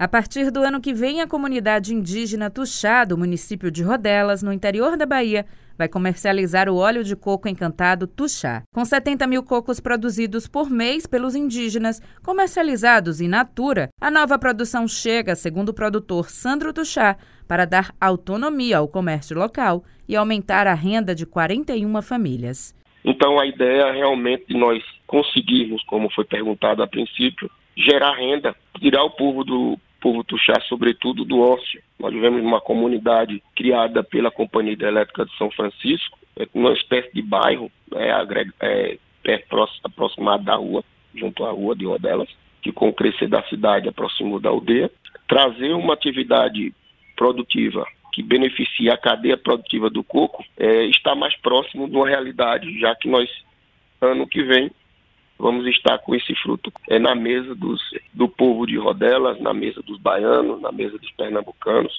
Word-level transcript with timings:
A 0.00 0.08
partir 0.08 0.50
do 0.50 0.62
ano 0.62 0.80
que 0.80 0.94
vem, 0.94 1.20
a 1.20 1.26
comunidade 1.26 1.92
indígena 1.94 2.48
Tuxá, 2.48 3.04
do 3.04 3.18
município 3.18 3.70
de 3.70 3.82
Rodelas, 3.82 4.42
no 4.42 4.50
interior 4.50 4.96
da 4.96 5.04
Bahia, 5.04 5.44
vai 5.76 5.90
comercializar 5.90 6.70
o 6.70 6.76
óleo 6.76 7.04
de 7.04 7.14
coco 7.14 7.46
encantado 7.46 8.06
Tuxá. 8.06 8.62
Com 8.72 8.82
70 8.82 9.26
mil 9.26 9.42
cocos 9.42 9.78
produzidos 9.78 10.48
por 10.48 10.70
mês 10.70 11.06
pelos 11.06 11.36
indígenas, 11.36 12.00
comercializados 12.24 13.20
in 13.20 13.28
natura, 13.28 13.90
a 14.00 14.10
nova 14.10 14.38
produção 14.38 14.88
chega, 14.88 15.34
segundo 15.36 15.68
o 15.68 15.74
produtor 15.74 16.30
Sandro 16.30 16.72
Tuxá, 16.72 17.18
para 17.46 17.66
dar 17.66 17.94
autonomia 18.00 18.78
ao 18.78 18.88
comércio 18.88 19.38
local 19.38 19.84
e 20.08 20.16
aumentar 20.16 20.66
a 20.66 20.72
renda 20.72 21.14
de 21.14 21.26
41 21.26 22.00
famílias. 22.00 22.74
Então, 23.04 23.38
a 23.38 23.44
ideia 23.44 23.82
é 23.82 23.92
realmente 23.92 24.46
de 24.48 24.56
nós 24.56 24.82
conseguirmos, 25.06 25.84
como 25.84 26.10
foi 26.10 26.24
perguntado 26.24 26.82
a 26.82 26.86
princípio, 26.86 27.50
gerar 27.76 28.14
renda, 28.14 28.56
tirar 28.80 29.04
o 29.04 29.10
povo 29.10 29.44
do 29.44 29.78
povo 30.00 30.24
tuxá, 30.24 30.60
sobretudo 30.62 31.24
do 31.24 31.40
ócio. 31.40 31.82
Nós 31.98 32.12
vivemos 32.12 32.42
numa 32.42 32.60
comunidade 32.60 33.42
criada 33.54 34.02
pela 34.02 34.30
Companhia 34.30 34.72
Hidrelétrica 34.72 35.24
de 35.24 35.36
São 35.36 35.50
Francisco, 35.50 36.18
é 36.38 36.48
uma 36.54 36.72
espécie 36.72 37.12
de 37.12 37.22
bairro, 37.22 37.70
é, 37.94 38.10
agrega, 38.10 38.52
é, 38.60 38.98
aproximado 39.84 40.44
da 40.44 40.56
rua, 40.56 40.82
junto 41.14 41.44
à 41.44 41.50
rua 41.50 41.76
de 41.76 41.84
Rodelas, 41.84 42.28
que 42.62 42.72
com 42.72 42.88
o 42.88 42.92
crescer 42.92 43.28
da 43.28 43.42
cidade 43.44 43.88
aproximou 43.88 44.40
da 44.40 44.48
aldeia. 44.48 44.90
Trazer 45.28 45.72
uma 45.72 45.94
atividade 45.94 46.72
produtiva 47.16 47.86
que 48.12 48.22
beneficia 48.22 48.94
a 48.94 48.98
cadeia 48.98 49.36
produtiva 49.36 49.88
do 49.88 50.02
coco, 50.02 50.44
é, 50.56 50.84
está 50.86 51.14
mais 51.14 51.36
próximo 51.36 51.88
de 51.88 51.94
uma 51.94 52.08
realidade, 52.08 52.78
já 52.80 52.94
que 52.94 53.08
nós, 53.08 53.30
ano 54.00 54.26
que 54.26 54.42
vem, 54.42 54.70
vamos 55.40 55.66
estar 55.66 55.98
com 55.98 56.14
esse 56.14 56.34
fruto 56.36 56.72
é, 56.88 56.98
na 56.98 57.14
mesa 57.14 57.54
dos, 57.54 57.80
do 58.12 58.28
povo 58.28 58.66
de 58.66 58.76
Rodelas, 58.76 59.40
na 59.40 59.54
mesa 59.54 59.82
dos 59.82 59.98
baianos, 59.98 60.60
na 60.60 60.70
mesa 60.70 60.98
dos 60.98 61.10
pernambucanos 61.12 61.98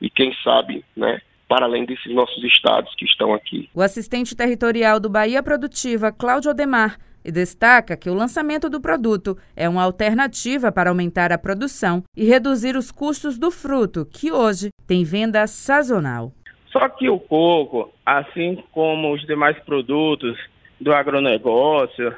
e 0.00 0.08
quem 0.10 0.34
sabe, 0.42 0.84
né, 0.96 1.20
para 1.48 1.66
além 1.66 1.84
desses 1.84 2.12
nossos 2.14 2.42
estados 2.44 2.94
que 2.94 3.04
estão 3.04 3.34
aqui. 3.34 3.68
O 3.74 3.82
assistente 3.82 4.36
territorial 4.36 4.98
do 4.98 5.10
Bahia 5.10 5.42
Produtiva, 5.42 6.12
Cláudio 6.12 6.50
Odemar, 6.50 6.98
destaca 7.24 7.96
que 7.96 8.08
o 8.08 8.14
lançamento 8.14 8.70
do 8.70 8.80
produto 8.80 9.36
é 9.54 9.68
uma 9.68 9.82
alternativa 9.82 10.72
para 10.72 10.90
aumentar 10.90 11.32
a 11.32 11.38
produção 11.38 12.02
e 12.16 12.24
reduzir 12.24 12.76
os 12.76 12.90
custos 12.90 13.38
do 13.38 13.50
fruto, 13.50 14.06
que 14.06 14.32
hoje 14.32 14.70
tem 14.86 15.04
venda 15.04 15.46
sazonal. 15.46 16.32
Só 16.72 16.88
que 16.88 17.10
o 17.10 17.18
coco, 17.18 17.92
assim 18.06 18.62
como 18.72 19.12
os 19.12 19.26
demais 19.26 19.58
produtos 19.64 20.38
do 20.80 20.94
agronegócio, 20.94 22.14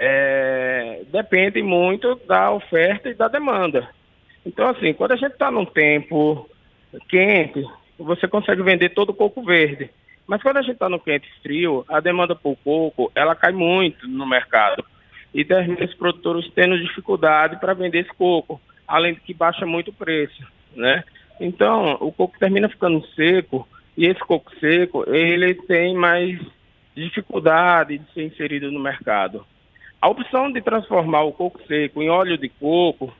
é, 0.00 1.02
depende 1.10 1.62
muito 1.62 2.14
da 2.26 2.50
oferta 2.50 3.08
e 3.08 3.14
da 3.14 3.28
demanda. 3.28 3.88
Então, 4.44 4.68
assim, 4.68 4.92
quando 4.92 5.12
a 5.12 5.16
gente 5.16 5.32
está 5.32 5.50
num 5.50 5.64
tempo 5.64 6.48
quente, 7.08 7.64
você 7.98 8.28
consegue 8.28 8.62
vender 8.62 8.90
todo 8.90 9.10
o 9.10 9.14
coco 9.14 9.42
verde. 9.42 9.90
Mas 10.26 10.42
quando 10.42 10.58
a 10.58 10.62
gente 10.62 10.72
está 10.72 10.88
no 10.88 11.00
quente 11.00 11.28
frio, 11.42 11.84
a 11.88 12.00
demanda 12.00 12.34
por 12.34 12.56
coco, 12.56 13.10
ela 13.14 13.34
cai 13.34 13.52
muito 13.52 14.08
no 14.08 14.26
mercado. 14.26 14.84
E 15.32 15.44
termina 15.44 15.84
os 15.84 15.94
produtores 15.94 16.50
tendo 16.54 16.78
dificuldade 16.78 17.60
para 17.60 17.74
vender 17.74 18.00
esse 18.00 18.14
coco, 18.14 18.60
além 18.86 19.14
de 19.14 19.20
que 19.20 19.34
baixa 19.34 19.66
muito 19.66 19.90
o 19.90 19.94
preço, 19.94 20.46
né? 20.74 21.04
Então, 21.40 21.98
o 22.00 22.10
coco 22.10 22.38
termina 22.38 22.68
ficando 22.68 23.06
seco, 23.08 23.68
e 23.96 24.06
esse 24.06 24.20
coco 24.20 24.50
seco, 24.58 25.04
ele 25.08 25.54
tem 25.54 25.94
mais 25.94 26.38
dificuldade 26.94 27.98
de 27.98 28.12
ser 28.12 28.24
inserido 28.24 28.70
no 28.70 28.80
mercado. 28.80 29.44
A 30.06 30.08
opção 30.08 30.52
de 30.52 30.62
transformar 30.62 31.24
o 31.24 31.32
coco 31.32 31.60
seco 31.66 32.00
em 32.00 32.08
óleo 32.08 32.38
de 32.38 32.48
coco 32.48 33.12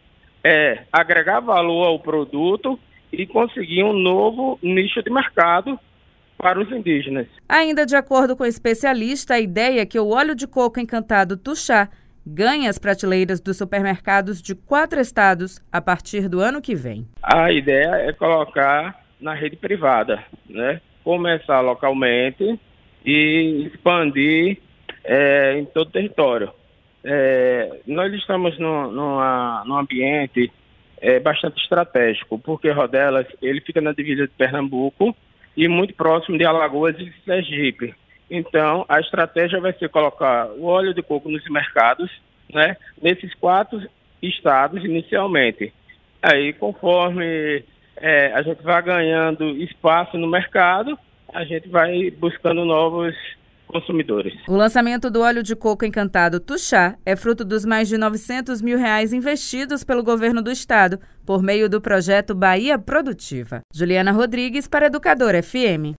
é 0.45 0.85
agregar 0.93 1.41
valor 1.41 1.85
ao 1.85 1.99
produto 1.99 2.79
e 3.13 3.27
conseguir 3.27 3.83
um 3.83 3.93
novo 3.93 4.57
nicho 4.63 5.03
de 5.03 5.11
mercado 5.11 5.77
para 6.39 6.61
os 6.61 6.71
indígenas. 6.71 7.27
Ainda 7.49 7.85
de 7.85 7.97
acordo 7.97 8.37
com 8.37 8.45
o 8.45 8.47
especialista, 8.47 9.35
a 9.35 9.41
ideia 9.41 9.81
é 9.81 9.85
que 9.85 9.99
o 9.99 10.11
óleo 10.11 10.33
de 10.37 10.47
coco 10.47 10.79
encantado 10.79 11.37
Tuxá 11.37 11.89
ganhe 12.25 12.69
as 12.69 12.79
prateleiras 12.79 13.41
dos 13.41 13.57
supermercados 13.57 14.41
de 14.41 14.55
quatro 14.55 15.01
estados 15.01 15.61
a 15.73 15.81
partir 15.81 16.29
do 16.29 16.39
ano 16.39 16.63
que 16.63 16.77
vem. 16.77 17.05
A 17.21 17.51
ideia 17.51 17.97
é 17.97 18.13
colocar 18.13 19.05
na 19.21 19.35
rede 19.35 19.57
privada, 19.57 20.23
né? 20.49 20.81
Começar 21.03 21.63
localmente 21.63 22.61
e 23.05 23.69
expandir 23.73 24.59
é, 25.03 25.59
em 25.59 25.65
todo 25.65 25.89
o 25.89 25.91
território. 25.91 26.53
É, 27.09 27.83
nós 27.87 28.13
estamos 28.15 28.59
no, 28.59 28.91
numa, 28.91 29.63
num 29.65 29.77
ambiente 29.77 30.51
é, 31.01 31.21
bastante 31.21 31.63
estratégico, 31.63 32.37
porque 32.37 32.69
Rodelas 32.69 33.29
ele 33.41 33.61
fica 33.61 33.81
na 33.81 33.93
divisa 33.93 34.27
de 34.27 34.33
Pernambuco 34.33 35.17
e 35.57 35.69
muito 35.69 35.95
próximo 35.95 36.37
de 36.37 36.45
Alagoas 36.45 36.99
e 36.99 37.13
Sergipe. 37.25 37.95
Então, 38.29 38.85
a 38.89 38.99
estratégia 38.99 39.61
vai 39.61 39.73
ser 39.75 39.89
colocar 39.89 40.49
o 40.49 40.65
óleo 40.65 40.93
de 40.93 41.01
coco 41.01 41.29
nos 41.29 41.49
mercados, 41.49 42.11
né, 42.53 42.77
nesses 43.01 43.33
quatro 43.35 43.81
estados 44.21 44.85
inicialmente. 44.85 45.73
Aí, 46.21 46.53
conforme 46.55 47.63
é, 47.99 48.33
a 48.33 48.43
gente 48.43 48.65
vai 48.65 48.83
ganhando 48.83 49.57
espaço 49.59 50.19
no 50.19 50.27
mercado, 50.27 50.99
a 51.33 51.45
gente 51.45 51.69
vai 51.69 52.11
buscando 52.11 52.65
novos 52.65 53.15
consumidores. 53.67 54.35
O 54.49 54.57
lançamento 54.57 55.11
do 55.11 55.21
óleo 55.21 55.43
de 55.43 55.55
coco 55.55 55.85
encantado 55.85 56.41
Tuxá 56.41 56.97
é 57.05 57.15
fruto 57.15 57.45
dos 57.45 57.65
mais 57.65 57.89
de 57.89 57.99
900 57.99 58.61
mil 58.63 58.79
reais 58.79 59.13
investidos 59.13 59.85
pelo 59.85 60.03
governo 60.03 60.43
do 60.43 60.51
estado 60.51 60.99
por 61.25 61.43
meio 61.43 61.69
do 61.69 61.81
projeto 61.81 62.35
Bahia 62.35 62.79
Produtiva. 62.79 63.61
Juliana 63.73 64.13
Rodrigues 64.13 64.67
para 64.67 64.87
Educador 64.87 65.35
FM. 65.43 65.95